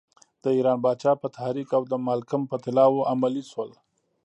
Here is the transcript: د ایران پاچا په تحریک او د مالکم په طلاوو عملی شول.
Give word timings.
د 0.43 0.45
ایران 0.57 0.77
پاچا 0.83 1.11
په 1.21 1.27
تحریک 1.37 1.69
او 1.77 1.83
د 1.91 1.93
مالکم 2.07 2.41
په 2.51 2.57
طلاوو 2.63 3.07
عملی 3.11 3.43
شول. 3.51 3.71